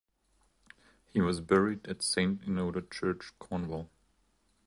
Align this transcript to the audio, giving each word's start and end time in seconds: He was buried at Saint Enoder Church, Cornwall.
He 1.11 1.21
was 1.21 1.41
buried 1.41 1.85
at 1.87 2.01
Saint 2.01 2.41
Enoder 2.47 2.81
Church, 2.89 3.33
Cornwall. 3.37 3.91